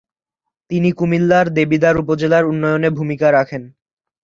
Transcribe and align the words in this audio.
তিনি 0.71 0.89
কুমিল্লার 0.91 1.45
দেবিদ্বার 1.49 1.95
উপজেলার 1.97 2.43
উন্নয়নে 2.45 2.89
ভূমিকা 2.89 3.27
রাখেন। 3.31 3.63